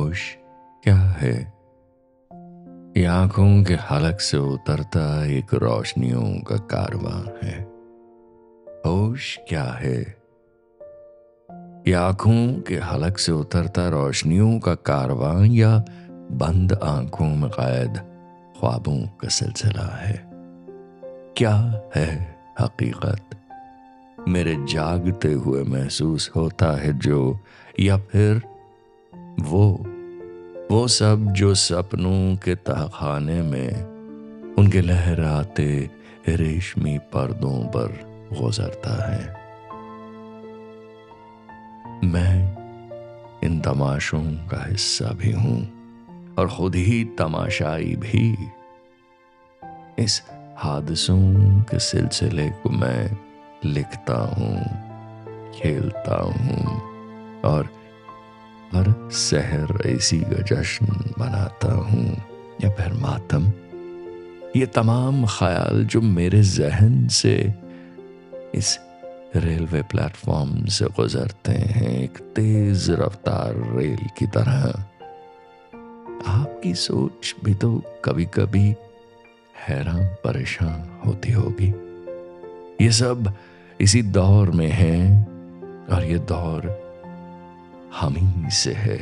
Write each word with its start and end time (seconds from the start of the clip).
होश 0.00 0.36
क्या 0.84 0.96
है? 0.96 1.52
ये 2.96 3.04
आँखों 3.04 3.64
के 3.64 3.74
हलक 3.74 4.20
से 4.20 4.36
उतरता 4.36 5.24
एक 5.26 5.54
रोशनियों 5.54 6.40
का 6.40 6.56
कारवां 6.56 7.46
है। 7.46 7.62
होश 8.86 9.38
क्या 9.48 9.64
है? 9.64 10.00
ये 11.88 11.92
आँखों 11.92 12.60
के 12.60 12.76
हलक 12.76 13.18
से 13.18 13.32
उतरता 13.32 13.88
रोशनियों 13.88 14.58
का 14.58 14.74
कारवां 14.74 15.46
या 15.46 15.84
बंद 16.10 16.72
आँखों 16.72 17.28
में 17.28 17.50
कैद 17.50 17.96
ख्वाबों 18.60 19.06
का 19.06 19.28
सिलसिला 19.28 19.96
है। 19.96 20.30
क्या 21.36 21.82
है 21.94 22.38
हकीकत? 22.60 23.30
मेरे 24.28 24.54
जागते 24.54 25.32
हुए 25.32 25.62
महसूस 25.62 26.30
होता 26.36 26.80
है 26.80 26.98
जो 26.98 27.38
या 27.80 27.98
फिर 27.98 28.42
वो 29.40 29.84
वो 30.70 30.88
सब 30.88 31.32
जो 31.32 31.54
सपनों 31.54 32.36
के 32.36 32.54
तहखाने 32.54 33.42
में 33.42 33.70
उनके 34.58 34.80
लहराते 34.80 35.90
रेशमी 36.28 36.98
पर्दों 36.98 37.62
पर 37.66 37.92
गुजरता 38.32 38.92
है। 39.10 39.24
मैं 42.04 42.34
इन 43.44 43.60
तमाशों 43.60 44.22
का 44.22 44.64
हिस्सा 44.70 45.10
भी 45.12 45.32
हूँ 45.32 45.58
और 46.38 46.48
खुद 46.48 46.74
ही 46.74 47.04
तमाशाई 47.04 47.96
भी। 47.96 48.36
इस 49.98 50.22
हादसों 50.58 51.20
के 51.62 51.78
सिलसिले 51.78 52.48
को 52.50 52.70
मैं 52.70 53.10
लिखता 53.64 54.20
हूँ, 54.38 54.56
खेलता 55.52 56.22
हूँ 56.22 56.80
और 57.42 57.79
सहर 59.10 59.78
ऐसी 59.86 60.18
का 60.20 60.42
जश्न 60.42 60.86
मनाता 61.18 61.72
हूँ 61.72 62.16
या 62.64 62.70
फिर 62.70 62.92
मातम। 62.92 63.52
ये 64.56 64.66
तमाम 64.66 65.26
ख्याल 65.26 65.84
जो 65.84 66.00
मेरे 66.00 66.42
जहन 66.42 67.08
से 67.08 67.54
इस 68.54 68.78
रेलवे 69.36 69.82
प्लेटफॉर्म 69.82 70.64
से 70.64 70.84
गुजरते 70.84 71.52
हैं, 71.52 72.02
एक 72.02 72.18
तेज 72.36 72.90
रफ्तार 72.90 73.54
रेल 73.76 74.06
की 74.18 74.26
तरह। 74.26 74.62
आपकी 76.30 76.74
सोच 76.74 77.34
भी 77.44 77.54
तो 77.54 77.82
कभी 78.04 78.24
कभी 78.24 78.74
हैरान 79.68 80.04
परेशान 80.24 81.00
होती 81.06 81.32
होगी। 81.32 81.68
ये 82.84 82.90
सब 82.90 83.32
इसी 83.80 84.02
दौर 84.02 84.50
में 84.50 84.70
है 84.70 85.22
और 85.92 86.04
ये 86.04 86.18
दौर 86.18 86.89
हम 87.96 88.14
ही 88.16 88.50
से 88.50 88.72
है। 88.72 88.98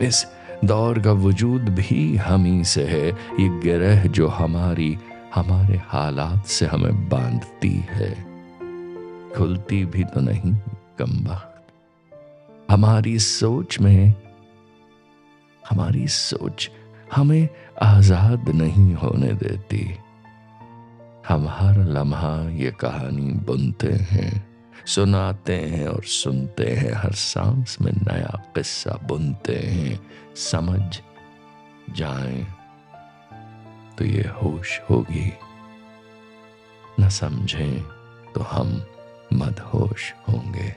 इस 0.00 0.26
दौर 0.64 0.98
का 0.98 1.12
वजूद 1.12 1.62
भी 1.62 2.16
हम 2.16 2.44
ही 2.44 2.64
से 2.64 2.84
है। 2.84 3.08
ये 3.08 3.60
गिरह 3.60 4.04
जो 4.04 4.28
हमारी, 4.28 4.98
हमारे 5.34 5.80
हालात 5.84 6.46
से 6.46 6.66
हमें 6.66 7.08
बांधती 7.08 7.84
है। 7.90 8.28
खुलती 9.36 9.84
भी 9.84 10.04
तो 10.04 10.20
नहीं, 10.20 10.54
कम 10.98 11.26
वक्त 11.28 11.54
हमारी 12.70 13.18
सोच 13.18 13.80
में, 13.80 14.14
हमारी 15.70 16.08
सोच 16.08 16.70
हमें 17.14 17.48
आज़ाद 17.82 18.48
नहीं 18.48 18.94
होने 18.94 19.32
देती। 19.32 19.94
हम 21.28 21.48
हर 21.48 21.78
लम्हा 21.78 22.50
ये 22.50 22.70
कहानी 22.70 23.32
बुनते 23.32 23.92
हैं। 23.92 24.47
सुनाते 24.86 25.56
हैं 25.56 25.88
और 25.88 26.04
सुनते 26.04 26.72
हैं, 26.72 26.92
हर 26.92 27.12
सांस 27.12 27.80
में 27.80 27.92
नया 27.92 28.52
किस्सा 28.54 28.92
बुनते 29.02 29.56
हैं। 29.56 30.10
समझ 30.34 31.00
जाए 31.90 32.46
तो 33.98 34.04
ये 34.04 34.22
होश 34.22 34.80
होगी। 34.90 35.32
न 37.00 37.08
समझें 37.08 37.82
तो 38.34 38.40
हम 38.40 38.86
मदहोश 39.32 40.14
होंगे। 40.28 40.74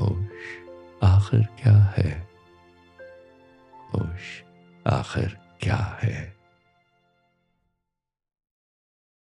होश 0.00 0.28
आखिर 1.04 1.40
क्या 1.40 1.94
है? 1.98 2.28
होश 3.94 4.42
आखिर 4.86 5.38
क्या 5.60 6.00
है? 6.02 6.35